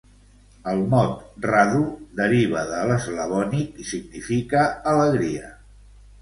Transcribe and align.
El 0.69 0.79
mot 0.93 1.19
"Radu" 1.45 1.81
deriva 2.19 2.63
de 2.71 2.79
l'eslavònic 2.93 3.77
i 3.85 3.87
significa 3.91 4.65
"alegria". 4.95 5.55